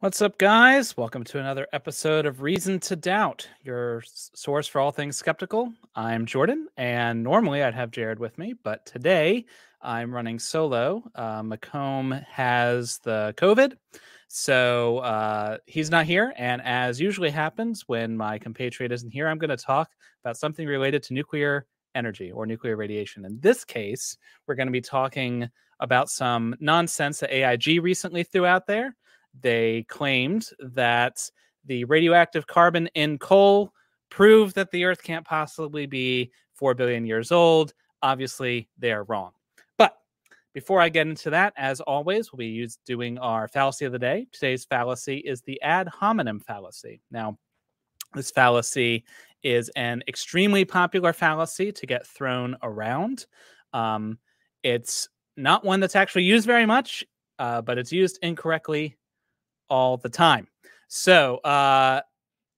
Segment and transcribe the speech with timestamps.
[0.00, 0.96] What's up, guys?
[0.96, 5.74] Welcome to another episode of Reason to Doubt, your source for all things skeptical.
[5.94, 9.44] I'm Jordan, and normally I'd have Jared with me, but today
[9.82, 11.02] I'm running solo.
[11.14, 13.74] Uh, Macomb has the COVID,
[14.26, 16.32] so uh, he's not here.
[16.38, 19.90] And as usually happens when my compatriot isn't here, I'm going to talk
[20.24, 23.26] about something related to nuclear energy or nuclear radiation.
[23.26, 28.46] In this case, we're going to be talking about some nonsense that AIG recently threw
[28.46, 28.96] out there
[29.38, 31.28] they claimed that
[31.64, 33.72] the radioactive carbon in coal
[34.10, 37.72] proved that the earth can't possibly be 4 billion years old.
[38.02, 39.32] Obviously, they are wrong.
[39.78, 39.96] But
[40.52, 44.26] before I get into that, as always, we'll be doing our fallacy of the day.
[44.32, 47.00] Today's fallacy is the ad hominem fallacy.
[47.10, 47.38] Now,
[48.14, 49.04] this fallacy
[49.42, 53.26] is an extremely popular fallacy to get thrown around.
[53.72, 54.18] Um,
[54.62, 57.04] it's not one that's actually used very much,
[57.38, 58.96] uh, but it's used incorrectly
[59.70, 60.46] all the time.
[60.88, 62.02] So, uh,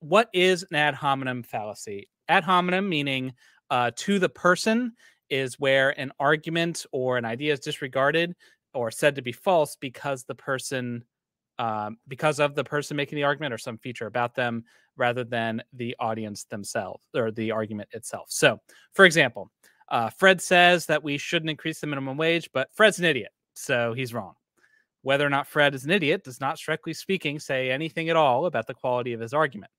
[0.00, 2.08] what is an ad hominem fallacy?
[2.28, 3.34] Ad hominem meaning
[3.70, 4.92] uh, to the person
[5.30, 8.34] is where an argument or an idea is disregarded
[8.74, 11.04] or said to be false because the person
[11.58, 14.64] um, because of the person making the argument or some feature about them
[14.96, 18.26] rather than the audience themselves or the argument itself.
[18.30, 18.58] So,
[18.94, 19.50] for example,
[19.90, 23.92] uh, Fred says that we shouldn't increase the minimum wage, but Fred's an idiot, so
[23.92, 24.34] he's wrong.
[25.02, 28.46] Whether or not Fred is an idiot does not, strictly speaking, say anything at all
[28.46, 29.70] about the quality of his argument.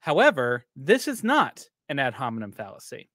[0.00, 3.08] However, this is not an ad hominem fallacy.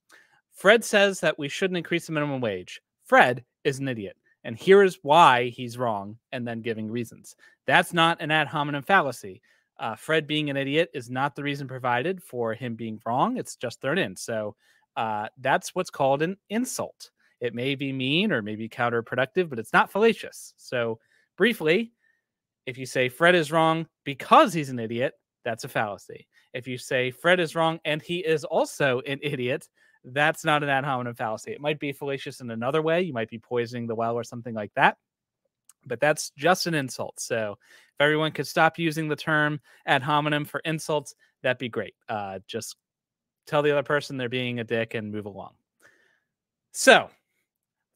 [0.54, 2.82] Fred says that we shouldn't increase the minimum wage.
[3.06, 4.18] Fred is an idiot.
[4.44, 7.36] And here is why he's wrong, and then giving reasons.
[7.66, 9.42] That's not an ad hominem fallacy.
[9.78, 13.38] Uh, Fred being an idiot is not the reason provided for him being wrong.
[13.38, 14.16] It's just thrown in.
[14.16, 14.56] So
[14.96, 17.12] uh, that's what's called an insult.
[17.40, 20.54] It may be mean or maybe counterproductive, but it's not fallacious.
[20.58, 21.00] So,
[21.38, 21.92] briefly,
[22.66, 25.14] if you say Fred is wrong because he's an idiot,
[25.46, 26.28] that's a fallacy.
[26.54, 29.68] If you say Fred is wrong and he is also an idiot,
[30.04, 31.52] that's not an ad hominem fallacy.
[31.52, 33.02] It might be fallacious in another way.
[33.02, 34.98] You might be poisoning the well or something like that.
[35.86, 37.20] But that's just an insult.
[37.20, 41.96] So if everyone could stop using the term ad hominem for insults, that'd be great.
[42.10, 42.76] Uh, just
[43.46, 45.54] tell the other person they're being a dick and move along.
[46.74, 47.10] So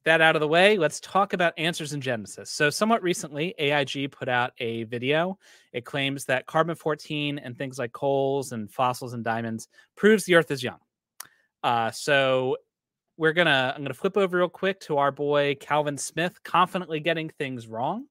[0.04, 2.50] that out of the way, let's talk about answers in Genesis.
[2.50, 5.38] So, somewhat recently, AIG put out a video.
[5.72, 10.34] It claims that carbon 14 and things like coals and fossils and diamonds proves the
[10.34, 10.78] Earth is young.
[11.62, 12.56] Uh, so,
[13.16, 17.28] we're gonna I'm gonna flip over real quick to our boy Calvin Smith, confidently getting
[17.28, 18.06] things wrong.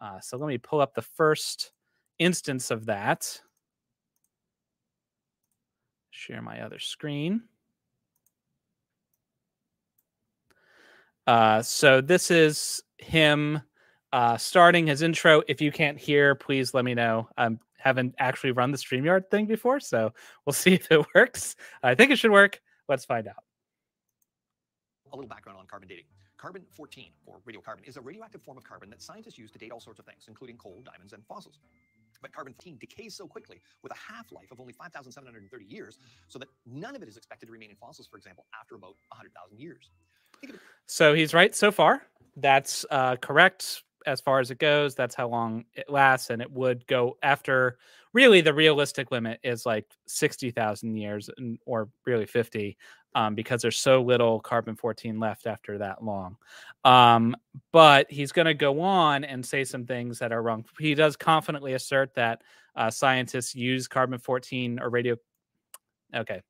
[0.00, 1.72] Uh, so let me pull up the first
[2.18, 3.40] instance of that.
[6.10, 7.42] Share my other screen.
[11.26, 13.60] Uh, so this is him
[14.12, 15.42] uh, starting his intro.
[15.48, 17.28] If you can't hear, please let me know.
[17.36, 20.12] I haven't actually run the StreamYard thing before, so
[20.44, 21.56] we'll see if it works.
[21.82, 22.60] I think it should work.
[22.88, 23.44] Let's find out.
[25.12, 26.04] A little background on carbon dating.
[26.36, 29.70] Carbon 14, or radiocarbon, is a radioactive form of carbon that scientists use to date
[29.70, 31.58] all sorts of things, including coal, diamonds, and fossils.
[32.22, 35.98] But carbon 14 decays so quickly with a half life of only 5,730 years,
[36.28, 38.94] so that none of it is expected to remain in fossils, for example, after about
[39.08, 39.90] 100,000 years.
[40.86, 42.02] So he's right so far.
[42.36, 44.94] That's uh, correct as far as it goes.
[44.94, 47.78] That's how long it lasts, and it would go after.
[48.12, 51.30] Really, the realistic limit is like sixty thousand years,
[51.64, 52.76] or really fifty,
[53.14, 56.36] um, because there's so little carbon fourteen left after that long.
[56.84, 57.36] Um,
[57.72, 60.64] but he's going to go on and say some things that are wrong.
[60.80, 62.42] He does confidently assert that
[62.74, 65.16] uh, scientists use carbon fourteen or radio.
[66.12, 66.40] Okay,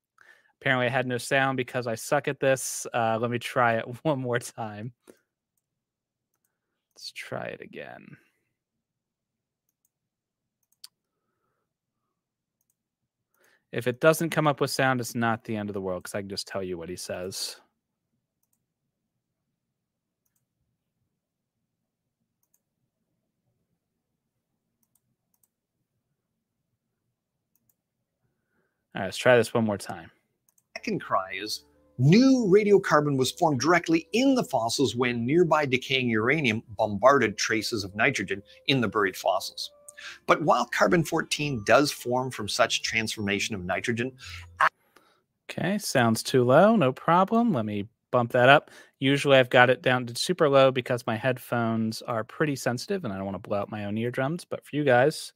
[0.61, 2.87] Apparently, I had no sound because I suck at this.
[2.93, 4.93] Uh, let me try it one more time.
[6.95, 8.17] Let's try it again.
[13.73, 16.15] If it doesn't come up with sound, it's not the end of the world because
[16.15, 17.57] I can just tell you what he says.
[28.95, 30.11] All right, let's try this one more time
[30.81, 31.67] second cry is
[31.99, 37.95] new radiocarbon was formed directly in the fossils when nearby decaying uranium bombarded traces of
[37.95, 39.71] nitrogen in the buried fossils.
[40.27, 44.13] But while carbon 14 does form from such transformation of nitrogen.
[45.51, 46.77] Okay, sounds too low.
[46.77, 47.53] No problem.
[47.53, 48.71] Let me bump that up.
[49.01, 53.13] Usually I've got it down to super low because my headphones are pretty sensitive and
[53.13, 54.47] I don't want to blow out my own eardrums.
[54.47, 55.35] But for you guys,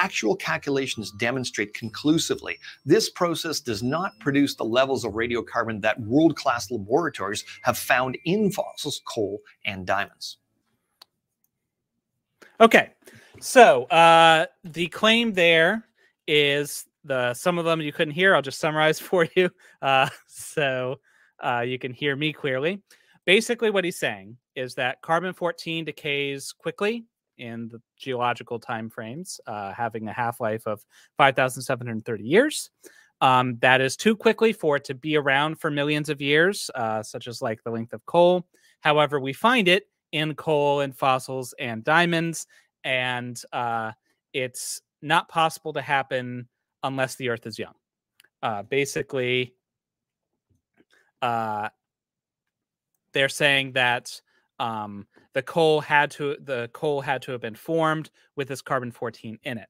[0.00, 6.36] actual calculations demonstrate conclusively this process does not produce the levels of radiocarbon that world
[6.36, 10.38] class laboratories have found in fossils, coal, and diamonds.
[12.60, 12.90] Okay,
[13.40, 15.86] So uh, the claim there
[16.26, 18.34] is the some of them you couldn't hear.
[18.34, 19.50] I'll just summarize for you,
[19.80, 20.96] uh, so
[21.42, 22.82] uh, you can hear me clearly.
[23.24, 27.04] Basically, what he's saying is that carbon 14 decays quickly
[27.40, 30.84] in the geological time frames, uh, having a half life of
[31.16, 32.70] 5,730 years.
[33.22, 37.02] Um, that is too quickly for it to be around for millions of years, uh,
[37.02, 38.46] such as like the length of coal.
[38.80, 42.46] However, we find it in coal and fossils and diamonds,
[42.84, 43.92] and uh,
[44.32, 46.48] it's not possible to happen
[46.82, 47.74] unless the Earth is young.
[48.42, 49.54] Uh, basically,
[51.20, 51.68] uh,
[53.12, 54.20] they're saying that
[54.60, 58.92] um, the coal had to the coal had to have been formed with this carbon
[58.92, 59.68] 14 in it.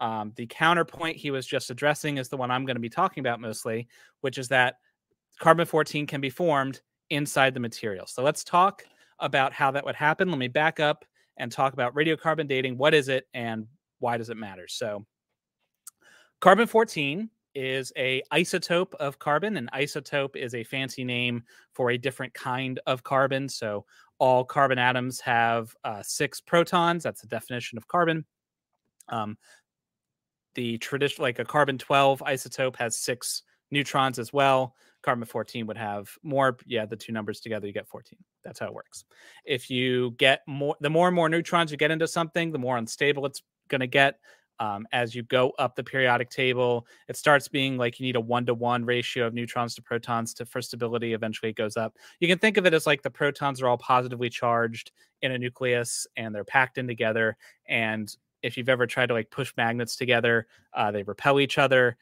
[0.00, 3.20] Um, the counterpoint he was just addressing is the one I'm going to be talking
[3.20, 3.88] about mostly,
[4.20, 4.76] which is that
[5.40, 6.80] carbon 14 can be formed
[7.10, 8.06] inside the material.
[8.06, 8.84] So let's talk
[9.18, 10.30] about how that would happen.
[10.30, 11.04] Let me back up
[11.36, 12.78] and talk about radiocarbon dating.
[12.78, 13.66] What is it and
[13.98, 14.68] why does it matter?
[14.68, 15.04] So
[16.40, 19.56] carbon 14 is a isotope of carbon.
[19.56, 21.42] An isotope is a fancy name
[21.72, 23.48] for a different kind of carbon.
[23.48, 23.84] So
[24.18, 27.02] all carbon atoms have uh, six protons.
[27.02, 28.24] That's the definition of carbon.
[29.08, 29.38] Um,
[30.54, 34.74] the traditional, like a carbon 12 isotope, has six neutrons as well.
[35.02, 36.58] Carbon 14 would have more.
[36.66, 38.18] Yeah, the two numbers together, you get 14.
[38.44, 39.04] That's how it works.
[39.44, 42.76] If you get more, the more and more neutrons you get into something, the more
[42.76, 44.18] unstable it's going to get.
[44.60, 48.20] Um, as you go up the periodic table, it starts being like you need a
[48.20, 51.12] one to one ratio of neutrons to protons to for stability.
[51.12, 51.96] Eventually, it goes up.
[52.20, 54.90] You can think of it as like the protons are all positively charged
[55.22, 57.36] in a nucleus and they're packed in together.
[57.68, 61.96] And if you've ever tried to like push magnets together, uh, they repel each other.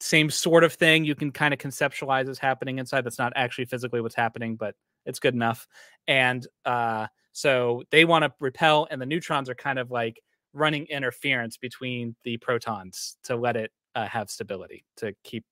[0.00, 3.04] Same sort of thing you can kind of conceptualize as happening inside.
[3.04, 4.74] That's not actually physically what's happening, but
[5.06, 5.66] it's good enough.
[6.06, 10.86] And uh, so they want to repel, and the neutrons are kind of like running
[10.86, 15.44] interference between the protons to let it uh, have stability to keep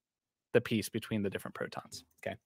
[0.52, 2.04] the peace between the different protons.
[2.24, 2.36] Okay.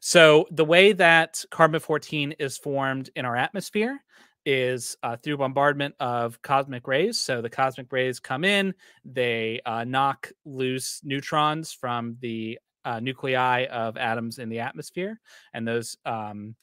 [0.00, 3.98] So the way that carbon 14 is formed in our atmosphere
[4.44, 7.18] is uh, through bombardment of cosmic rays.
[7.18, 8.74] So the cosmic rays come in,
[9.04, 15.20] they uh, knock loose neutrons from the uh, nuclei of atoms in the atmosphere,
[15.54, 16.56] and those um,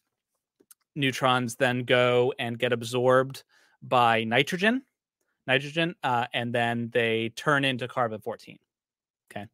[0.96, 3.44] neutrons then go and get absorbed
[3.82, 4.82] by nitrogen
[5.50, 8.58] nitrogen, uh, and then they turn into carbon 14.
[9.32, 9.46] Okay.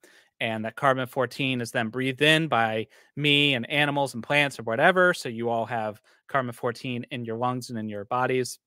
[0.41, 4.63] And that carbon 14 is then breathed in by me and animals and plants or
[4.63, 5.13] whatever.
[5.13, 8.59] So you all have carbon 14 in your lungs and in your bodies.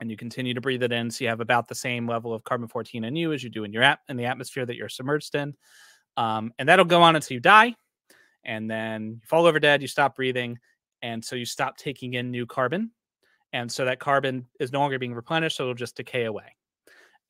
[0.00, 1.10] And you continue to breathe it in.
[1.10, 3.64] So you have about the same level of carbon 14 in you as you do
[3.64, 5.54] in your in the atmosphere that you're submerged in.
[6.16, 7.74] Um, and that'll go on until you die.
[8.44, 10.58] And then you fall over dead, you stop breathing.
[11.00, 12.90] And so you stop taking in new carbon
[13.52, 16.56] and so that carbon is no longer being replenished, so it'll just decay away.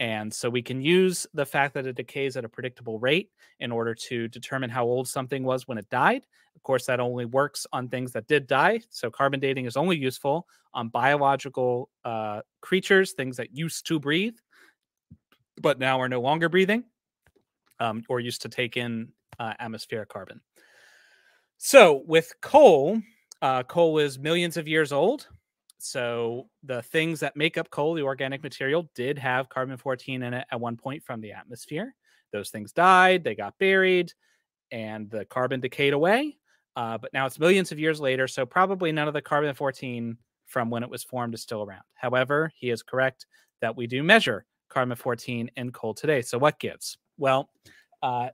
[0.00, 3.71] And so we can use the fact that it decays at a predictable rate in
[3.71, 6.26] order to determine how old something was when it died.
[6.57, 8.81] Of course, that only works on things that did die.
[8.91, 14.37] So carbon dating is only useful on biological uh, creatures, things that used to breathe,
[15.61, 16.85] but now are no longer breathing
[17.79, 20.41] um, or used to take in uh, atmospheric carbon.
[21.59, 23.00] So with coal,
[23.41, 25.29] uh, coal is millions of years old.
[25.83, 30.33] So the things that make up coal, the organic material, did have carbon 14 in
[30.33, 31.95] it at one point from the atmosphere.
[32.33, 34.12] Those things died, they got buried,
[34.71, 36.39] and the carbon decayed away.
[36.77, 40.17] Uh, but now it's millions of years later, so probably none of the carbon 14
[40.47, 41.83] from when it was formed is still around.
[41.95, 43.27] However, he is correct
[43.61, 46.23] that we do measure carbon 14 in coal today.
[46.23, 46.97] So what gives?
[47.19, 47.51] Well,
[48.03, 48.29] uh,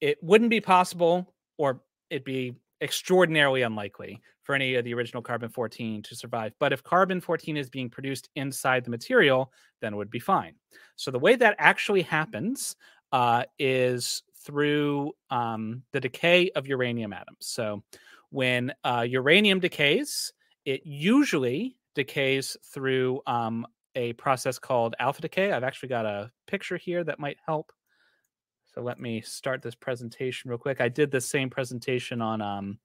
[0.00, 5.48] it wouldn't be possible, or it'd be extraordinarily unlikely for any of the original carbon
[5.48, 6.52] 14 to survive.
[6.60, 9.50] But if carbon 14 is being produced inside the material,
[9.80, 10.54] then it would be fine.
[10.96, 12.76] So the way that actually happens
[13.10, 17.38] uh, is through um, the decay of uranium atoms.
[17.40, 17.82] So
[18.30, 20.32] when uh, uranium decays,
[20.66, 25.52] it usually decays through um, a process called alpha decay.
[25.52, 27.72] I've actually got a picture here that might help.
[28.74, 30.80] So let me start this presentation real quick.
[30.80, 32.78] I did the same presentation on um,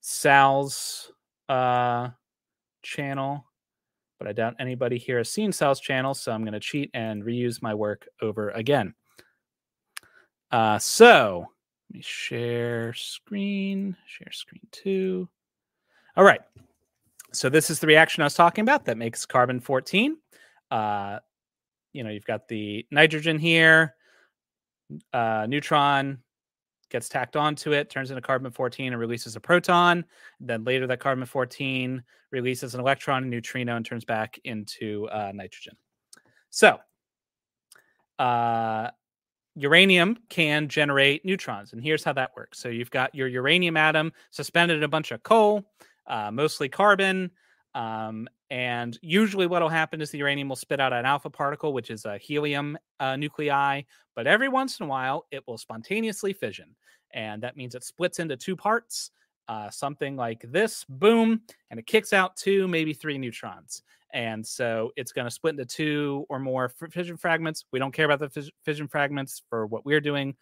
[0.00, 1.10] Sal's
[1.48, 2.10] uh,
[2.82, 3.44] channel,
[4.20, 7.24] but I doubt anybody here has seen Sal's channel, so I'm going to cheat and
[7.24, 8.94] reuse my work over again.
[10.52, 11.46] Uh, so
[11.90, 15.28] let me share screen, share screen two.
[16.16, 16.42] All right.
[17.32, 20.16] So this is the reaction I was talking about that makes carbon 14.
[20.70, 21.18] Uh,
[21.92, 23.96] you know, you've got the nitrogen here
[25.12, 26.18] uh, neutron
[26.90, 30.04] gets tacked onto it, turns into carbon 14 and releases a proton.
[30.38, 35.32] Then later, that carbon 14 releases an electron, and neutrino, and turns back into uh,
[35.34, 35.76] nitrogen.
[36.50, 36.78] So,
[38.18, 38.90] uh,
[39.56, 42.58] uranium can generate neutrons, and here's how that works.
[42.58, 45.64] So you've got your uranium atom suspended in a bunch of coal,
[46.06, 47.30] uh, mostly carbon.
[47.74, 51.72] Um, and usually, what will happen is the uranium will spit out an alpha particle,
[51.72, 53.82] which is a helium uh, nuclei.
[54.14, 56.76] But every once in a while, it will spontaneously fission.
[57.12, 59.10] And that means it splits into two parts,
[59.48, 61.40] uh, something like this boom,
[61.72, 63.82] and it kicks out two, maybe three neutrons.
[64.12, 67.64] And so it's going to split into two or more fission fragments.
[67.72, 70.36] We don't care about the fission fragments for what we're doing.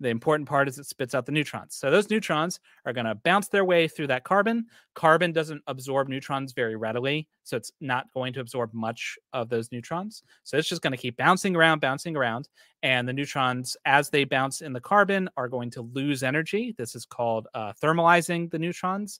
[0.00, 1.74] The important part is it spits out the neutrons.
[1.74, 4.66] So those neutrons are going to bounce their way through that carbon.
[4.94, 9.72] Carbon doesn't absorb neutrons very readily, so it's not going to absorb much of those
[9.72, 10.22] neutrons.
[10.44, 12.48] So it's just going to keep bouncing around, bouncing around.
[12.84, 16.76] And the neutrons, as they bounce in the carbon, are going to lose energy.
[16.78, 19.18] This is called uh, thermalizing the neutrons.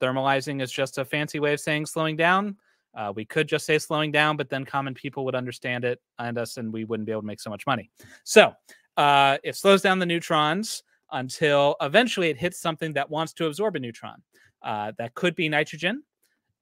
[0.00, 2.56] Thermalizing is just a fancy way of saying slowing down.
[2.94, 6.38] Uh, we could just say slowing down, but then common people would understand it and
[6.38, 7.90] us, and we wouldn't be able to make so much money.
[8.24, 8.54] So
[8.98, 13.76] uh, it slows down the neutrons until eventually it hits something that wants to absorb
[13.76, 14.22] a neutron.
[14.60, 16.02] Uh, that could be nitrogen.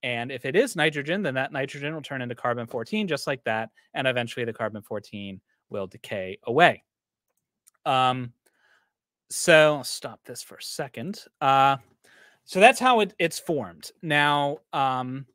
[0.03, 3.43] And if it is nitrogen, then that nitrogen will turn into carbon 14, just like
[3.45, 3.71] that.
[3.95, 5.41] And eventually the carbon 14
[5.71, 6.85] will decay away.
[7.87, 8.33] Um,
[9.31, 11.25] so I'll stop this for a second.
[11.41, 11.79] Uh,
[12.45, 13.91] so that's how it, it's formed.
[14.03, 15.27] Now, um,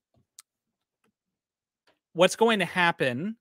[2.13, 3.37] what's going to happen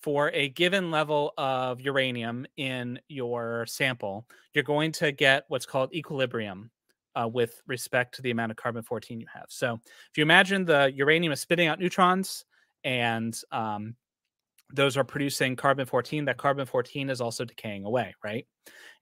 [0.00, 5.92] for a given level of uranium in your sample, you're going to get what's called
[5.94, 6.70] equilibrium
[7.14, 9.46] uh, with respect to the amount of carbon 14 you have.
[9.48, 12.44] So if you imagine the uranium is spitting out neutrons
[12.84, 13.96] and um,
[14.72, 18.46] those are producing carbon 14, that carbon 14 is also decaying away, right?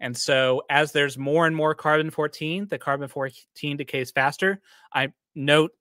[0.01, 4.61] And so as there's more and more carbon 14, the carbon 14 decays faster.
[4.93, 5.73] I note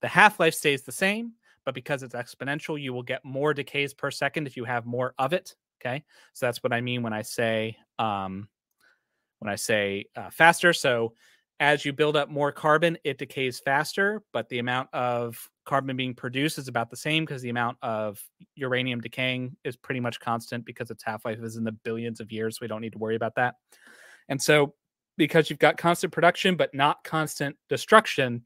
[0.00, 1.32] the half life stays the same,
[1.68, 5.12] but because it's exponential, you will get more decays per second if you have more
[5.18, 5.54] of it.
[5.82, 8.48] Okay, so that's what I mean when I say um,
[9.38, 10.72] when I say uh, faster.
[10.72, 11.12] So
[11.60, 16.14] as you build up more carbon, it decays faster, but the amount of carbon being
[16.14, 18.18] produced is about the same because the amount of
[18.54, 22.32] uranium decaying is pretty much constant because its half life is in the billions of
[22.32, 22.56] years.
[22.56, 23.56] So we don't need to worry about that.
[24.30, 24.72] And so,
[25.18, 28.44] because you've got constant production but not constant destruction,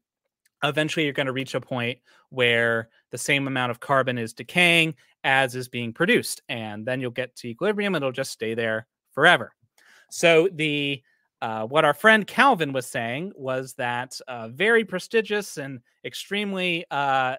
[0.63, 1.99] eventually you're going to reach a point
[2.31, 7.11] where the same amount of carbon is decaying as is being produced and then you'll
[7.11, 9.53] get to equilibrium it'll just stay there forever.
[10.11, 11.03] So the
[11.41, 17.37] uh, what our friend calvin was saying was that uh, very prestigious and extremely uh,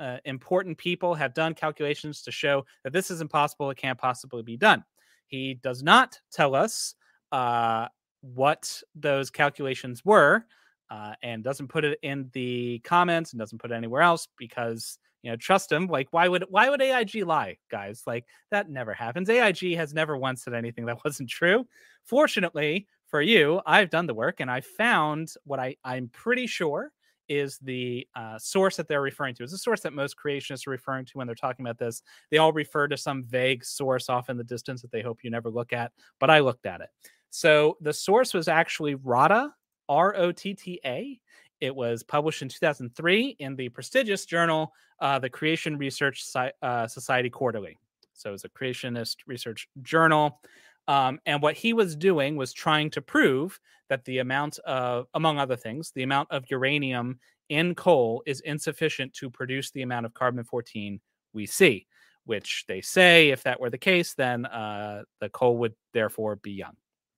[0.00, 4.42] uh important people have done calculations to show that this is impossible it can't possibly
[4.42, 4.84] be done.
[5.26, 6.94] He does not tell us
[7.32, 7.88] uh,
[8.20, 10.44] what those calculations were
[10.90, 14.98] uh, and doesn't put it in the comments and doesn't put it anywhere else because
[15.22, 18.94] you know trust him like why would why would aig lie guys like that never
[18.94, 21.66] happens aig has never once said anything that wasn't true
[22.04, 26.92] fortunately for you i've done the work and i found what i i'm pretty sure
[27.28, 29.42] is the uh, source that they're referring to.
[29.42, 32.02] It's a source that most creationists are referring to when they're talking about this.
[32.30, 35.30] They all refer to some vague source off in the distance that they hope you
[35.30, 36.88] never look at, but I looked at it.
[37.30, 39.50] So the source was actually ROTTA,
[39.88, 41.20] R O T T A.
[41.60, 46.24] It was published in 2003 in the prestigious journal, uh, the Creation Research
[46.62, 47.76] uh, Society Quarterly.
[48.12, 50.40] So it's a creationist research journal.
[50.86, 55.38] Um, and what he was doing was trying to prove that the amount of, among
[55.38, 57.18] other things, the amount of uranium
[57.48, 61.00] in coal is insufficient to produce the amount of carbon 14
[61.32, 61.86] we see,
[62.24, 66.52] which they say, if that were the case, then uh, the coal would therefore be
[66.52, 66.76] young.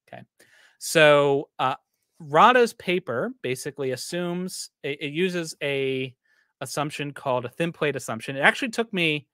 [0.09, 0.23] Okay.
[0.79, 1.77] So uh,
[2.21, 6.15] ROTTA's paper basically assumes it, it, uses a
[6.61, 8.37] assumption called a thin plate assumption.
[8.37, 9.27] It actually took me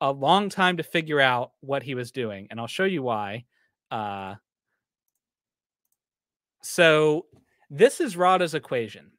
[0.00, 3.46] a long time to figure out what he was doing, and I'll show you why.
[3.90, 4.34] Uh,
[6.62, 7.26] so
[7.70, 9.10] this is ROTTA's equation.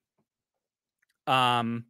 [1.25, 1.85] Um,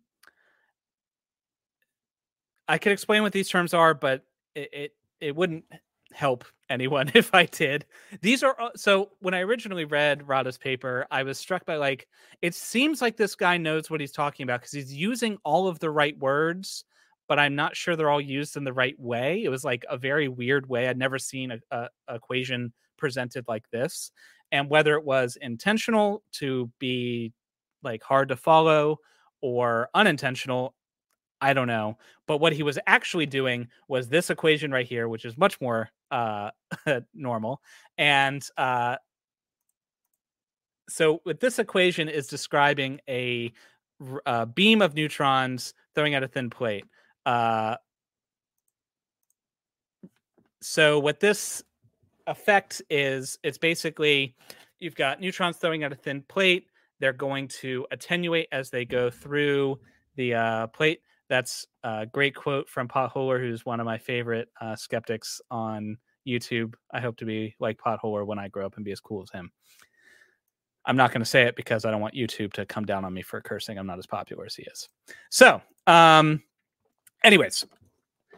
[2.68, 4.24] I could explain what these terms are, but
[4.56, 5.66] it, it, it wouldn't
[6.14, 7.86] help anyone if I did.
[8.22, 12.08] These are uh, so when I originally read Rotta's paper, I was struck by like
[12.42, 15.80] it seems like this guy knows what he's talking about because he's using all of
[15.80, 16.86] the right words,
[17.28, 19.44] but I'm not sure they're all used in the right way.
[19.44, 20.88] It was like a very weird way.
[20.88, 24.12] I'd never seen a, a, a equation presented like this,
[24.52, 27.34] and whether it was intentional to be
[27.84, 28.98] like hard to follow
[29.42, 30.76] or unintentional
[31.42, 31.98] I don't know.
[32.28, 35.90] But what he was actually doing was this equation right here, which is much more
[36.12, 36.52] uh,
[37.14, 37.62] normal.
[37.98, 38.98] And uh,
[40.90, 43.54] so, with this equation is describing a,
[44.26, 46.86] a, beam of neutrons throwing at a thin plate.
[47.26, 47.76] Uh,
[50.62, 51.64] so what this
[52.28, 54.36] effect is, it's basically
[54.80, 56.68] you've got neutrons throwing at a thin plate.
[57.00, 59.80] They're going to attenuate as they go through
[60.16, 61.02] the uh, plate.
[61.30, 66.74] That's a great quote from Potholer, who's one of my favorite uh, skeptics on YouTube.
[66.92, 69.30] I hope to be like Potholer when I grow up and be as cool as
[69.30, 69.52] him.
[70.86, 73.14] I'm not going to say it because I don't want YouTube to come down on
[73.14, 73.78] me for cursing.
[73.78, 74.90] I'm not as popular as he is.
[75.30, 76.42] So, um,
[77.24, 77.66] anyways,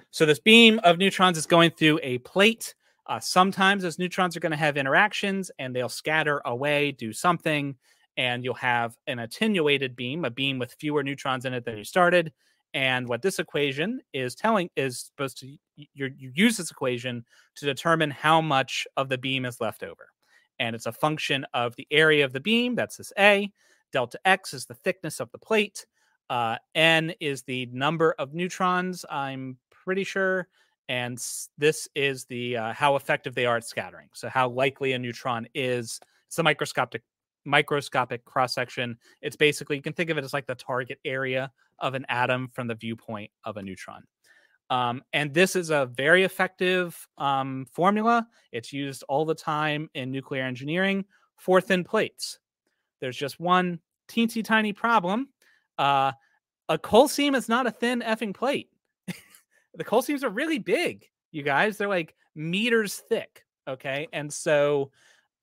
[0.10, 2.76] so this beam of neutrons is going through a plate.
[3.08, 7.76] Uh, sometimes those neutrons are going to have interactions and they'll scatter away, do something,
[8.18, 11.84] and you'll have an attenuated beam, a beam with fewer neutrons in it than you
[11.84, 12.34] started.
[12.74, 17.26] And what this equation is telling is supposed to you use this equation
[17.56, 20.10] to determine how much of the beam is left over.
[20.60, 23.52] And it's a function of the area of the beam, that's this A.
[23.92, 25.86] Delta X is the thickness of the plate.
[26.30, 30.48] Uh, N is the number of neutrons, I'm pretty sure.
[30.88, 31.18] And
[31.58, 34.10] this is the uh, how effective they are at scattering.
[34.14, 36.00] So how likely a neutron is.
[36.28, 37.04] It's a microscopic
[37.46, 38.98] microscopic cross section.
[39.22, 42.50] It's basically you can think of it as like the target area of an atom
[42.54, 44.04] from the viewpoint of a neutron.
[44.70, 48.26] Um, and this is a very effective um, formula.
[48.54, 51.04] It's used all the time in nuclear engineering
[51.36, 52.40] for thin plates.
[53.02, 55.28] There's just one teensy tiny problem.
[55.78, 56.14] Uh,
[56.70, 58.70] a coal seam is not a thin effing plate.
[59.74, 61.78] the coal seams are really big, you guys.
[61.78, 63.44] They're like meters thick.
[63.68, 64.08] Okay.
[64.14, 64.92] And so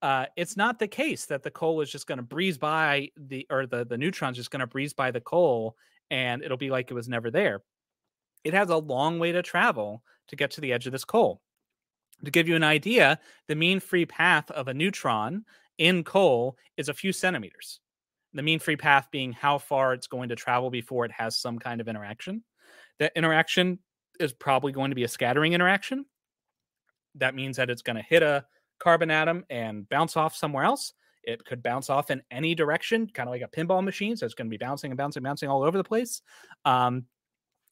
[0.02, 3.46] uh, it's not the case that the coal is just going to breeze by the,
[3.50, 5.76] or the, the neutrons just going to breeze by the coal
[6.10, 7.62] and it'll be like it was never there
[8.44, 11.40] it has a long way to travel to get to the edge of this coal.
[12.24, 15.44] To give you an idea, the mean free path of a neutron
[15.78, 17.80] in coal is a few centimeters.
[18.34, 21.58] The mean free path being how far it's going to travel before it has some
[21.58, 22.42] kind of interaction.
[22.98, 23.78] That interaction
[24.18, 26.04] is probably going to be a scattering interaction.
[27.14, 28.44] That means that it's going to hit a
[28.78, 30.92] carbon atom and bounce off somewhere else.
[31.22, 34.16] It could bounce off in any direction, kind of like a pinball machine.
[34.16, 36.22] So it's going to be bouncing and bouncing, bouncing all over the place.
[36.64, 37.04] Um,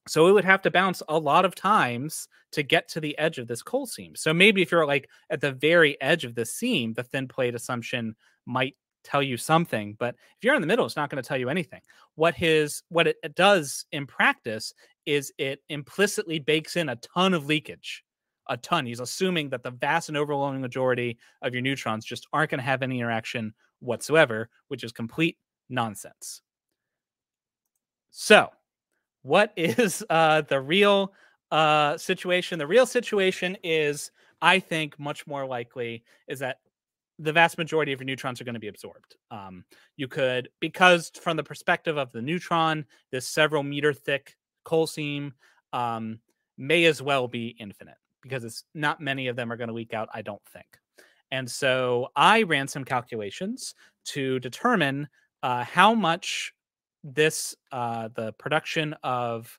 [0.07, 3.39] so it would have to bounce a lot of times to get to the edge
[3.39, 4.15] of this coal seam.
[4.15, 7.55] So maybe if you're like at the very edge of the seam, the thin plate
[7.55, 8.15] assumption
[8.45, 11.37] might tell you something, but if you're in the middle, it's not going to tell
[11.37, 11.81] you anything.
[12.15, 14.73] What his what it does in practice
[15.05, 18.03] is it implicitly bakes in a ton of leakage.
[18.49, 18.85] A ton.
[18.85, 22.65] He's assuming that the vast and overwhelming majority of your neutrons just aren't going to
[22.65, 25.37] have any interaction whatsoever, which is complete
[25.69, 26.41] nonsense.
[28.09, 28.49] So,
[29.23, 31.13] what is uh, the real
[31.51, 32.59] uh, situation?
[32.59, 36.57] The real situation is, I think, much more likely is that
[37.19, 39.15] the vast majority of your neutrons are going to be absorbed.
[39.31, 44.85] Um, you could, because from the perspective of the neutron, this several meter thick coal
[44.85, 45.33] seam
[45.73, 46.19] um,
[46.57, 49.93] may as well be infinite because it's not many of them are going to leak
[49.93, 50.67] out, I don't think.
[51.31, 53.75] And so I ran some calculations
[54.05, 55.07] to determine
[55.43, 56.53] uh, how much
[57.03, 59.57] this uh, the production of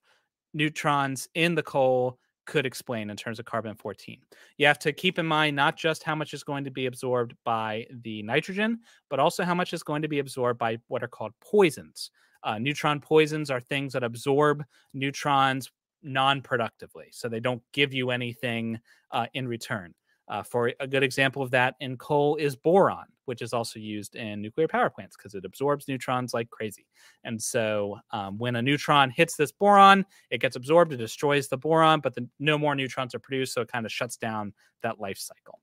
[0.54, 4.18] neutrons in the coal could explain in terms of carbon 14.
[4.56, 7.34] You have to keep in mind not just how much is going to be absorbed
[7.44, 11.08] by the nitrogen, but also how much is going to be absorbed by what are
[11.08, 12.10] called poisons.
[12.42, 15.70] Uh, neutron poisons are things that absorb neutrons
[16.02, 18.78] non productively, so they don't give you anything
[19.10, 19.94] uh, in return.
[20.28, 24.14] Uh, for a good example of that in coal is boron, which is also used
[24.14, 26.86] in nuclear power plants because it absorbs neutrons like crazy.
[27.24, 31.56] And so um, when a neutron hits this boron, it gets absorbed, it destroys the
[31.56, 33.54] boron, but the, no more neutrons are produced.
[33.54, 35.60] So it kind of shuts down that life cycle.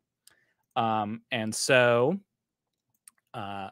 [0.76, 2.20] Um, and so
[3.36, 3.70] uh,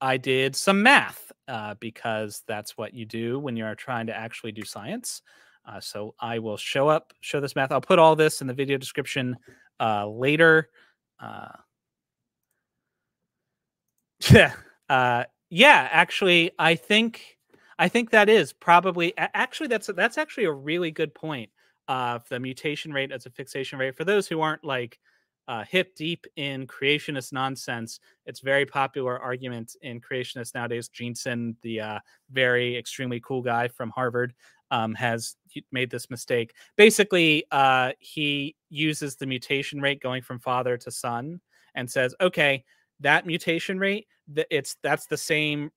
[0.00, 4.52] I did some math uh, because that's what you do when you're trying to actually
[4.52, 5.22] do science.
[5.64, 7.70] Uh, so I will show up, show this math.
[7.72, 9.36] I'll put all this in the video description
[9.80, 10.68] uh, later.
[11.20, 11.48] Uh,
[14.30, 14.54] yeah,
[14.88, 15.88] uh, yeah.
[15.90, 17.38] Actually, I think
[17.78, 21.50] I think that is probably actually that's that's actually a really good point.
[21.88, 24.98] The mutation rate as a fixation rate for those who aren't like
[25.48, 28.00] uh, hip deep in creationist nonsense.
[28.26, 30.88] It's very popular argument in creationists nowadays.
[30.88, 31.98] Jeanson, the uh,
[32.30, 34.34] very extremely cool guy from Harvard,
[34.72, 35.36] um, has
[35.70, 36.54] made this mistake.
[36.76, 41.40] Basically, uh, he uses the mutation rate going from father to son
[41.74, 42.64] and says, okay,
[43.00, 44.08] that mutation rate,
[44.50, 45.70] it's that's the same.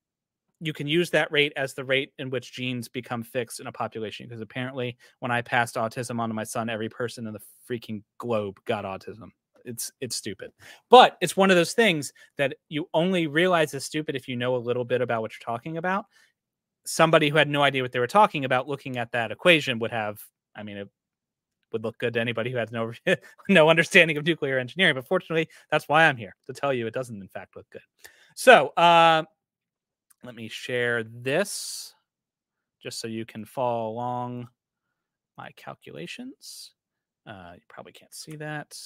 [0.60, 3.72] You can use that rate as the rate in which genes become fixed in a
[3.72, 4.26] population.
[4.26, 8.02] Because apparently, when I passed autism on to my son, every person in the freaking
[8.16, 9.28] globe got autism.
[9.66, 10.52] It's it's stupid,
[10.88, 14.54] but it's one of those things that you only realize is stupid if you know
[14.54, 16.06] a little bit about what you're talking about
[16.86, 19.90] somebody who had no idea what they were talking about looking at that equation would
[19.90, 20.22] have
[20.54, 20.88] i mean it,
[21.72, 22.92] would look good to anybody who has no
[23.48, 24.94] no understanding of nuclear engineering.
[24.94, 27.82] But fortunately, that's why I'm here to tell you it doesn't in fact look good.
[28.34, 29.24] So uh,
[30.24, 31.94] let me share this
[32.82, 34.48] just so you can follow along
[35.36, 36.72] my calculations.
[37.26, 38.76] Uh, you probably can't see that.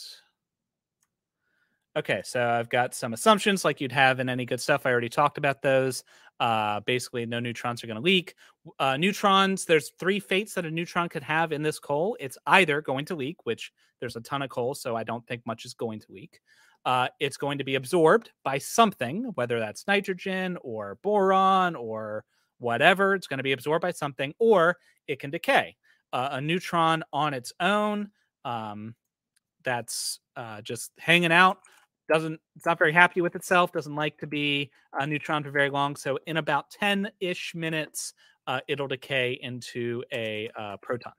[1.97, 4.87] Okay, so I've got some assumptions like you'd have in any good stuff.
[4.87, 6.05] I already talked about those.
[6.41, 8.35] Uh, basically, no neutrons are going to leak.
[8.79, 12.17] Uh, neutrons, there's three fates that a neutron could have in this coal.
[12.19, 15.47] It's either going to leak, which there's a ton of coal, so I don't think
[15.47, 16.41] much is going to leak.
[16.87, 22.25] Uh, it's going to be absorbed by something, whether that's nitrogen or boron or
[22.59, 23.15] whatever.
[23.15, 25.77] It's going to be absorbed by something, or it can decay.
[26.11, 28.11] Uh, a neutron on its own,
[28.47, 28.95] um,
[29.63, 31.59] that's uh, just hanging out
[32.11, 35.71] doesn't it's not very happy with itself doesn't like to be a neutron for very
[35.71, 38.13] long so in about 10-ish minutes
[38.51, 41.13] uh, it'll decay into a uh, proton.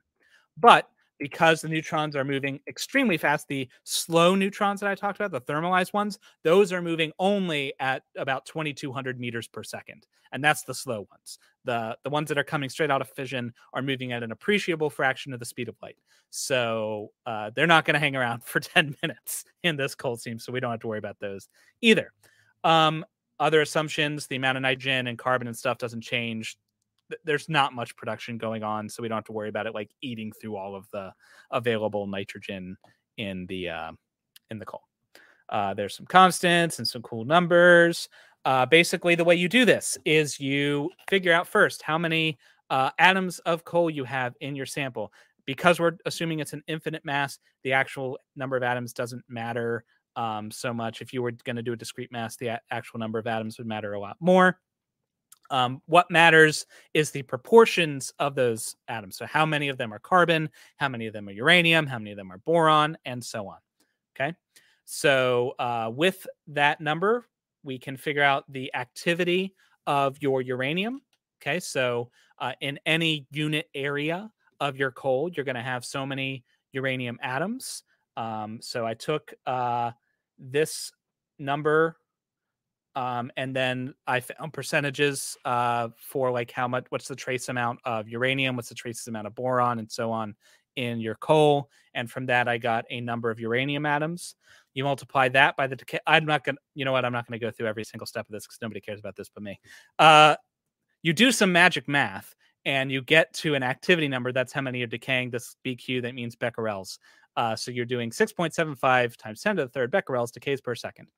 [0.58, 0.88] But
[1.22, 5.52] because the neutrons are moving extremely fast the slow neutrons that i talked about the
[5.52, 10.74] thermalized ones those are moving only at about 2200 meters per second and that's the
[10.74, 11.38] slow ones.
[11.64, 14.90] The the ones that are coming straight out of fission are moving at an appreciable
[14.90, 15.96] fraction of the speed of light.
[16.30, 20.38] So uh, they're not going to hang around for 10 minutes in this coal seam
[20.38, 21.48] so we don't have to worry about those
[21.80, 22.12] either.
[22.64, 23.04] Um,
[23.38, 26.56] other assumptions the amount of nitrogen and carbon and stuff doesn't change
[27.24, 29.90] there's not much production going on so we don't have to worry about it like
[30.00, 31.12] eating through all of the
[31.50, 32.76] available nitrogen
[33.16, 33.92] in the uh,
[34.50, 34.82] in the coal
[35.48, 38.08] uh, there's some constants and some cool numbers
[38.44, 42.38] uh, basically, the way you do this is you figure out first how many
[42.70, 45.12] uh, atoms of coal you have in your sample.
[45.44, 50.50] Because we're assuming it's an infinite mass, the actual number of atoms doesn't matter um,
[50.50, 51.00] so much.
[51.00, 53.66] If you were going to do a discrete mass, the actual number of atoms would
[53.66, 54.60] matter a lot more.
[55.52, 59.16] Um, what matters is the proportions of those atoms.
[59.16, 62.10] So, how many of them are carbon, how many of them are uranium, how many
[62.10, 63.58] of them are boron, and so on.
[64.16, 64.34] Okay.
[64.86, 67.28] So, uh, with that number,
[67.62, 69.54] we can figure out the activity
[69.86, 71.02] of your uranium.
[71.40, 76.06] Okay, so uh, in any unit area of your coal, you're going to have so
[76.06, 77.82] many uranium atoms.
[78.16, 79.90] Um, so I took uh,
[80.38, 80.92] this
[81.38, 81.96] number
[82.94, 87.80] um, and then I found percentages uh, for like how much, what's the trace amount
[87.84, 90.34] of uranium, what's the trace amount of boron, and so on
[90.76, 91.70] in your coal.
[91.94, 94.36] And from that, I got a number of uranium atoms.
[94.74, 95.98] You multiply that by the decay.
[96.06, 97.04] I'm not going to, you know what?
[97.04, 99.16] I'm not going to go through every single step of this because nobody cares about
[99.16, 99.60] this but me.
[99.98, 100.36] Uh,
[101.02, 104.32] you do some magic math and you get to an activity number.
[104.32, 105.30] That's how many are decaying.
[105.30, 106.98] This BQ, that means becquerels.
[107.36, 111.08] Uh, so you're doing 6.75 times 10 to the third becquerels decays per second.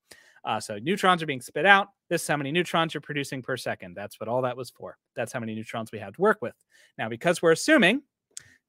[0.44, 1.88] Uh, so neutrons are being spit out.
[2.11, 3.94] This is how many neutrons you're producing per second.
[3.94, 4.96] That's what all that was for.
[5.16, 6.54] That's how many neutrons we have to work with.
[6.98, 8.02] Now, because we're assuming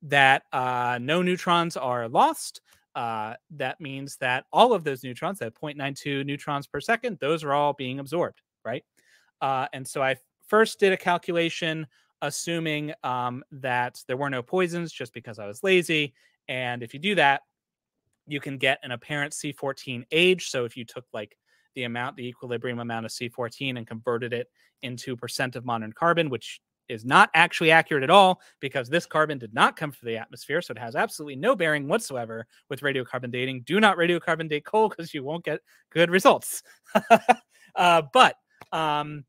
[0.03, 2.61] that uh, no neutrons are lost,
[2.95, 7.53] uh, that means that all of those neutrons, that 0.92 neutrons per second, those are
[7.53, 8.83] all being absorbed, right?
[9.41, 10.15] Uh, and so I
[10.47, 11.87] first did a calculation
[12.21, 16.13] assuming um, that there were no poisons just because I was lazy.
[16.47, 17.41] And if you do that,
[18.27, 20.49] you can get an apparent C14 age.
[20.49, 21.37] So if you took like
[21.75, 24.47] the amount, the equilibrium amount of C14 and converted it
[24.81, 29.37] into percent of modern carbon, which is not actually accurate at all because this carbon
[29.37, 30.61] did not come from the atmosphere.
[30.61, 33.63] So it has absolutely no bearing whatsoever with radiocarbon dating.
[33.65, 35.61] Do not radiocarbon date coal because you won't get
[35.91, 36.63] good results.
[37.75, 38.35] uh, but
[38.71, 39.25] um,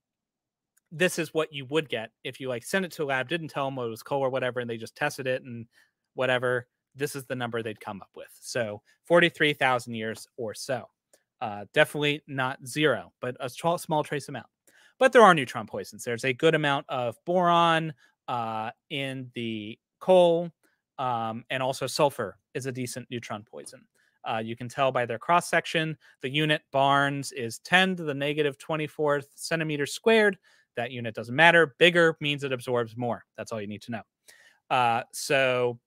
[0.93, 3.49] this is what you would get if you like sent it to a lab, didn't
[3.49, 5.67] tell them it was coal or whatever, and they just tested it and
[6.15, 6.67] whatever.
[6.95, 8.31] This is the number they'd come up with.
[8.41, 10.89] So 43,000 years or so.
[11.41, 14.47] Uh, definitely not zero, but a small, small trace amount
[14.99, 16.05] but there are neutron poisons.
[16.05, 17.93] There's a good amount of boron
[18.29, 20.51] uh, in the coal,
[20.99, 23.83] um, and also sulfur is a decent neutron poison.
[24.29, 25.97] Uh, you can tell by their cross section.
[26.21, 30.37] The unit barns is 10 to the negative 24th centimeters squared.
[30.75, 31.75] That unit doesn't matter.
[31.79, 33.25] Bigger means it absorbs more.
[33.37, 34.03] That's all you need to know.
[34.69, 35.79] Uh, so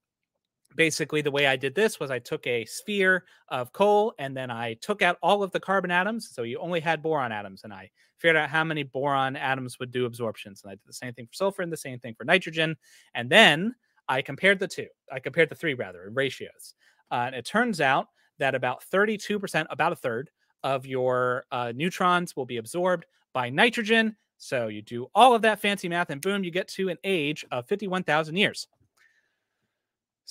[0.76, 4.52] basically the way I did this was I took a sphere of coal and then
[4.52, 6.30] I took out all of the carbon atoms.
[6.32, 9.92] So you only had boron atoms, and I figured out how many boron atoms would
[9.92, 10.62] do absorptions.
[10.64, 12.76] And I did the same thing for sulfur and the same thing for nitrogen.
[13.14, 13.76] And then
[14.08, 14.88] I compared the two.
[15.12, 16.74] I compared the three rather in ratios.
[17.12, 20.30] Uh, and it turns out that about 32%, about a third
[20.64, 24.16] of your uh, neutrons will be absorbed by nitrogen.
[24.38, 27.46] So you do all of that fancy math, and boom, you get to an age
[27.52, 28.68] of 51,000 years.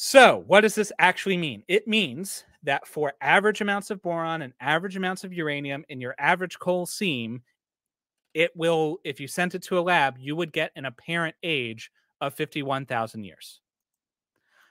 [0.01, 1.65] So, what does this actually mean?
[1.67, 6.15] It means that for average amounts of boron and average amounts of uranium in your
[6.21, 7.43] average coal seam,
[8.33, 11.91] it will, if you sent it to a lab, you would get an apparent age
[12.21, 13.61] of 51,000 years.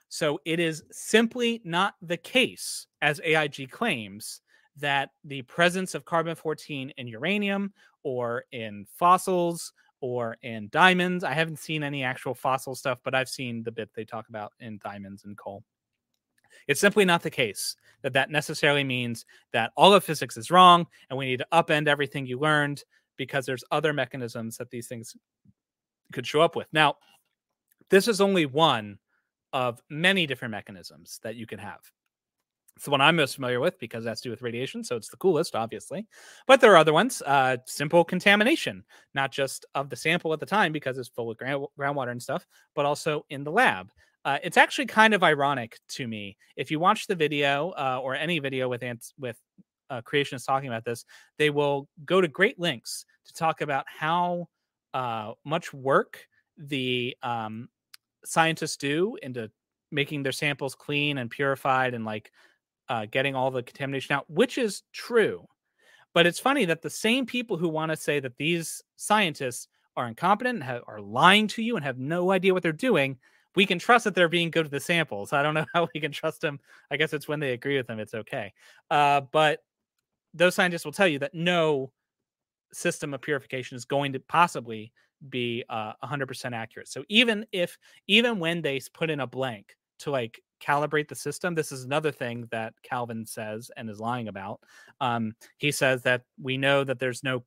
[0.08, 4.40] So it is simply not the case, as AIG claims,
[4.78, 11.24] that the presence of carbon 14 in uranium or in fossils or in diamonds.
[11.24, 14.54] I haven't seen any actual fossil stuff, but I've seen the bit they talk about
[14.60, 15.64] in diamonds and coal.
[16.68, 20.86] It's simply not the case that that necessarily means that all of physics is wrong
[21.10, 22.84] and we need to upend everything you learned
[23.16, 25.16] because there's other mechanisms that these things
[26.12, 26.68] could show up with.
[26.72, 26.96] Now,
[27.90, 29.00] this is only one
[29.54, 31.80] of many different mechanisms that you can have.
[32.78, 35.18] It's the one I'm most familiar with because that's to with radiation, so it's the
[35.18, 36.06] coolest, obviously.
[36.46, 37.24] But there are other ones.
[37.26, 38.84] Uh, simple contamination,
[39.16, 42.22] not just of the sample at the time because it's full of ground, groundwater and
[42.22, 43.90] stuff, but also in the lab.
[44.26, 48.14] Uh, it's actually kind of ironic to me if you watch the video uh, or
[48.14, 49.40] any video with ants with
[49.90, 51.04] uh, creationists talking about this,
[51.40, 54.48] they will go to great lengths to talk about how
[54.94, 56.28] uh, much work
[56.60, 57.70] the um,
[58.24, 59.50] scientists do into
[59.92, 62.32] making their samples clean and purified and like
[62.90, 65.46] uh, getting all the contamination out, which is true.
[66.14, 70.08] But it's funny that the same people who want to say that these scientists are
[70.08, 73.18] incompetent, have, are lying to you, and have no idea what they're doing,
[73.56, 75.34] we can trust that they're being good with the samples.
[75.34, 76.60] I don't know how we can trust them.
[76.92, 78.54] I guess it's when they agree with them, it's okay.
[78.90, 79.64] Uh, but
[80.34, 81.92] those scientists will tell you that no
[82.72, 84.92] system of purification is going to possibly
[85.30, 86.88] be uh, 100% accurate.
[86.88, 91.56] So even if, even when they put in a blank to like calibrate the system.
[91.56, 94.62] This is another thing that Calvin says and is lying about.
[95.02, 97.44] Um, he says that we know that there's no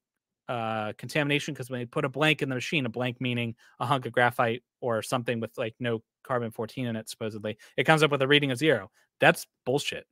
[0.48, 3.86] uh, contamination because when they put a blank in the machine, a blank meaning a
[3.86, 8.02] hunk of graphite or something with like no carbon 14 in it, supposedly, it comes
[8.02, 8.90] up with a reading of zero.
[9.20, 10.06] That's bullshit.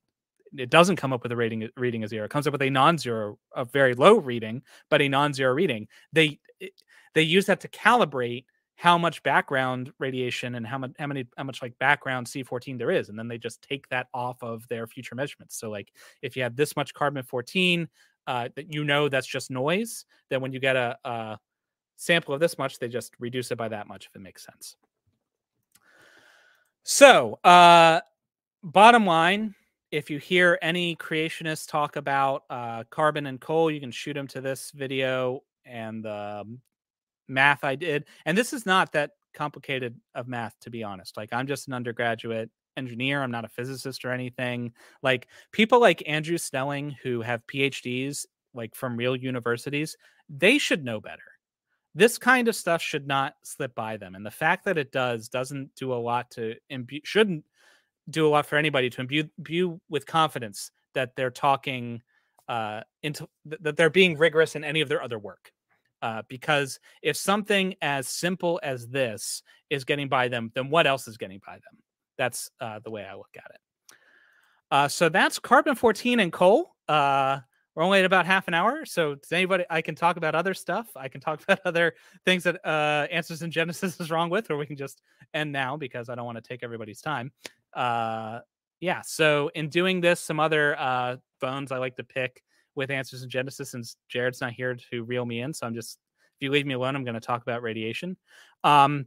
[0.57, 2.25] It doesn't come up with a rating reading of zero.
[2.25, 5.89] It comes up with a non-zero, a very low reading, but a non-zero reading.
[6.13, 6.39] They
[7.15, 8.45] they use that to calibrate
[8.79, 12.93] how much background radiation and how much how many how much like background C14 there
[12.93, 15.59] is and then they just take that off of their future measurements.
[15.59, 17.89] So like if you have this much carbon 14
[18.29, 21.39] uh, that you know that's just noise, then when you get a, a
[21.97, 24.77] sample of this much, they just reduce it by that much if it makes sense.
[26.85, 28.01] So, uh,
[28.63, 29.57] bottom line,
[29.91, 34.29] if you hear any creationists talk about uh, carbon and coal, you can shoot them
[34.29, 36.61] to this video and um,
[37.29, 38.07] math I did.
[38.25, 41.17] And this is not that complicated of math, to be honest.
[41.17, 43.23] Like, I'm just an undergraduate engineer.
[43.23, 44.73] I'm not a physicist or anything.
[45.03, 49.97] Like, people like Andrew Snelling, who have PhDs, like from real universities,
[50.29, 51.23] they should know better.
[51.95, 54.15] This kind of stuff should not slip by them.
[54.15, 57.45] And the fact that it does doesn't do a lot to imbue, shouldn't
[58.11, 62.03] do a lot for anybody to imbue, imbue with confidence that they're talking
[62.49, 65.53] uh, into that they're being rigorous in any of their other work
[66.03, 71.09] uh, because if something as simple as this is getting by them, then what else
[71.09, 71.83] is getting by them?
[72.17, 73.97] That's uh, the way I look at it.
[74.71, 76.75] Uh, so that's carbon 14 and coal.
[76.89, 77.41] Uh,
[77.75, 78.85] we're only at about half an hour.
[78.85, 80.89] So does anybody, I can talk about other stuff.
[80.97, 84.57] I can talk about other things that uh, Answers in Genesis is wrong with, or
[84.57, 85.01] we can just
[85.33, 87.33] end now because I don't want to take everybody's time.
[87.75, 88.41] Uh,
[88.81, 89.03] yeah.
[89.03, 92.43] So in doing this, some other uh, bones I like to pick
[92.75, 95.53] with Answers in Genesis since Jared's not here to reel me in.
[95.53, 95.99] So I'm just,
[96.37, 98.17] if you leave me alone, I'm going to talk about radiation.
[98.65, 99.07] Um,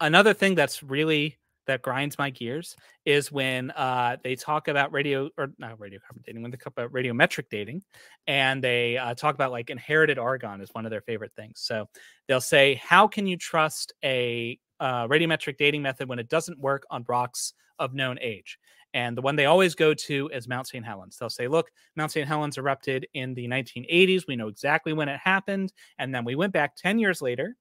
[0.00, 5.30] another thing that's really that grinds my gears is when uh, they talk about radio
[5.38, 7.82] or not radiocarbon dating, when they talk about radiometric dating,
[8.26, 11.60] and they uh, talk about like inherited argon is one of their favorite things.
[11.60, 11.86] So
[12.26, 16.84] they'll say, "How can you trust a uh, radiometric dating method when it doesn't work
[16.90, 18.58] on rocks of known age?"
[18.92, 20.84] And the one they always go to is Mount St.
[20.84, 21.16] Helens.
[21.16, 22.26] They'll say, look, Mount St.
[22.26, 24.26] Helens erupted in the 1980s.
[24.26, 25.72] We know exactly when it happened.
[25.98, 27.56] And then we went back 10 years later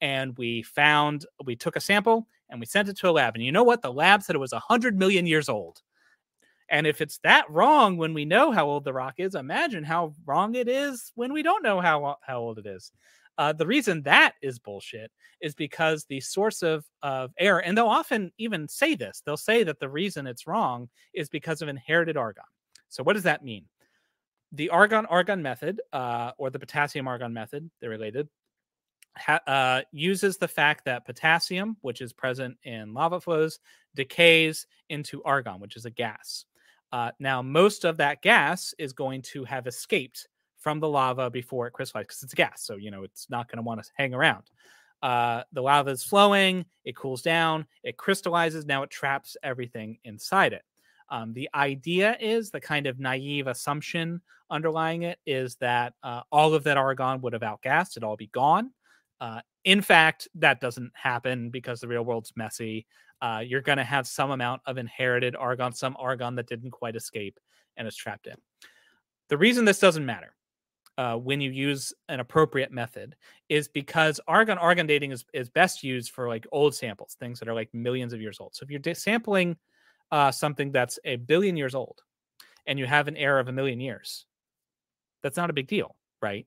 [0.00, 3.34] and we found, we took a sample and we sent it to a lab.
[3.34, 3.80] And you know what?
[3.80, 5.80] The lab said it was 100 million years old.
[6.68, 10.14] And if it's that wrong when we know how old the rock is, imagine how
[10.24, 12.90] wrong it is when we don't know how, how old it is.
[13.36, 17.86] Uh, the reason that is bullshit is because the source of, of error, and they'll
[17.86, 22.16] often even say this, they'll say that the reason it's wrong is because of inherited
[22.16, 22.44] argon.
[22.88, 23.64] So, what does that mean?
[24.52, 28.28] The argon argon method, uh, or the potassium argon method, they're related,
[29.16, 33.58] ha- uh, uses the fact that potassium, which is present in lava flows,
[33.94, 36.44] decays into argon, which is a gas.
[36.92, 40.28] Uh, now, most of that gas is going to have escaped
[40.64, 42.62] from the lava before it crystallizes because it's a gas.
[42.62, 44.44] So, you know, it's not going to want to hang around.
[45.02, 48.64] Uh, the lava is flowing, it cools down, it crystallizes.
[48.64, 50.62] Now it traps everything inside it.
[51.10, 56.54] Um, the idea is the kind of naive assumption underlying it is that uh, all
[56.54, 58.70] of that argon would have outgassed, it'd all be gone.
[59.20, 62.86] Uh, in fact, that doesn't happen because the real world's messy.
[63.20, 66.96] Uh, you're going to have some amount of inherited argon, some argon that didn't quite
[66.96, 67.38] escape
[67.76, 68.36] and is trapped in.
[69.28, 70.34] The reason this doesn't matter
[70.96, 73.16] uh, when you use an appropriate method
[73.48, 77.48] is because argon argon dating is, is best used for like old samples, things that
[77.48, 78.54] are like millions of years old.
[78.54, 79.56] So if you're sampling
[80.12, 82.02] uh, something that's a billion years old
[82.66, 84.26] and you have an error of a million years,
[85.22, 86.46] that's not a big deal, right?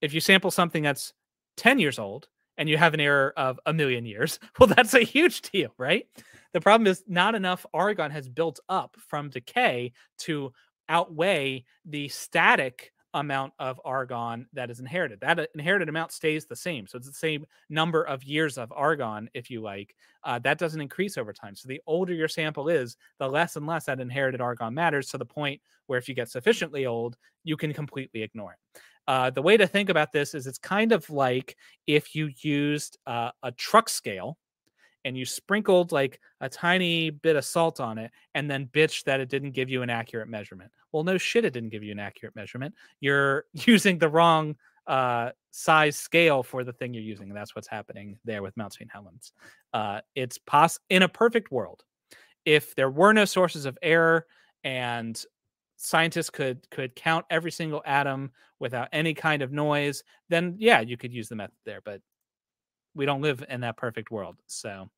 [0.00, 1.12] If you sample something that's
[1.56, 5.04] 10 years old and you have an error of a million years, well, that's a
[5.04, 6.06] huge deal, right?
[6.52, 10.52] The problem is not enough argon has built up from decay to
[10.88, 15.20] outweigh the static amount of argon that is inherited.
[15.20, 16.86] That uh, inherited amount stays the same.
[16.86, 19.94] So it's the same number of years of argon, if you like.
[20.24, 21.54] Uh, that doesn't increase over time.
[21.54, 25.18] So the older your sample is, the less and less that inherited argon matters to
[25.18, 28.80] the point where if you get sufficiently old, you can completely ignore it.
[29.06, 32.98] Uh, the way to think about this is it's kind of like if you used
[33.06, 34.38] uh, a truck scale
[35.04, 39.20] and you sprinkled like a tiny bit of salt on it and then bitched that
[39.20, 40.70] it didn't give you an accurate measurement.
[40.92, 42.74] Well, no shit, it didn't give you an accurate measurement.
[43.00, 47.28] You're using the wrong uh, size scale for the thing you're using.
[47.28, 48.90] And that's what's happening there with Mount St.
[48.92, 49.32] Helens.
[49.72, 51.84] Uh, it's pos in a perfect world.
[52.44, 54.26] If there were no sources of error
[54.64, 55.22] and
[55.76, 60.96] scientists could could count every single atom without any kind of noise, then yeah, you
[60.96, 61.80] could use the method there.
[61.84, 62.00] But
[62.94, 64.36] we don't live in that perfect world.
[64.46, 64.88] So,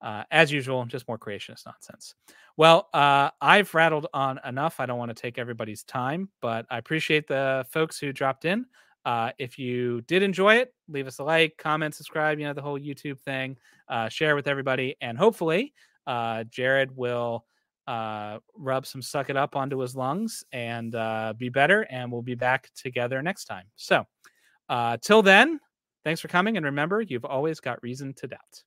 [0.00, 2.14] uh, as usual, just more creationist nonsense.
[2.56, 4.80] Well, uh, I've rattled on enough.
[4.80, 8.66] I don't want to take everybody's time, but I appreciate the folks who dropped in.
[9.04, 12.38] Uh, if you did enjoy it, leave us a like, comment, subscribe.
[12.38, 13.56] You know the whole YouTube thing.
[13.88, 15.72] Uh, share with everybody, and hopefully,
[16.06, 17.44] uh, Jared will
[17.86, 20.92] uh, rub some suck it up onto his lungs and
[21.38, 21.82] be better.
[21.90, 23.64] And we'll be back together next time.
[23.76, 24.04] So,
[25.00, 25.58] till then,
[26.04, 26.56] Thanks for coming.
[26.56, 28.64] And remember, you've always got reason to doubt.